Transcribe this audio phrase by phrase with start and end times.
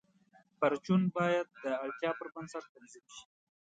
[0.59, 3.25] پرچون باید د اړتیا پر بنسټ تنظیم شي.